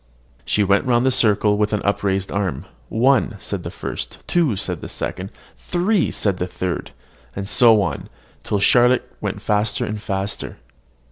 [0.45, 2.65] She went round the circle with upraised arm.
[2.89, 6.89] "One," said the first; "two," the second; "three," the third;
[7.35, 8.09] and so on,
[8.43, 10.57] till Charlotte went faster and faster.